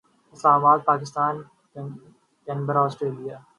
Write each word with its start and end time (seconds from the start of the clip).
Islamabad 0.33 0.79
Pakistan 0.89 1.33
Canberra 2.45 2.81
Australia 2.87 3.37